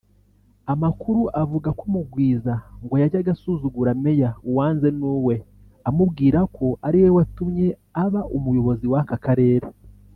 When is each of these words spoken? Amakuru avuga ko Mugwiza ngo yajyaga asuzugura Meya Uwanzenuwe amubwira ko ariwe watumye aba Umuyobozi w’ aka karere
Amakuru 0.73 1.21
avuga 1.41 1.69
ko 1.79 1.83
Mugwiza 1.93 2.53
ngo 2.83 2.93
yajyaga 3.01 3.31
asuzugura 3.35 3.91
Meya 4.03 4.29
Uwanzenuwe 4.49 5.35
amubwira 5.87 6.39
ko 6.55 6.67
ariwe 6.87 7.09
watumye 7.17 7.67
aba 8.03 8.21
Umuyobozi 8.37 8.85
w’ 8.93 8.95
aka 9.03 9.17
karere 9.25 9.67